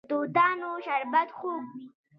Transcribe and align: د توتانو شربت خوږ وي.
د 0.03 0.03
توتانو 0.09 0.69
شربت 0.85 1.29
خوږ 1.37 1.63
وي. 1.73 1.85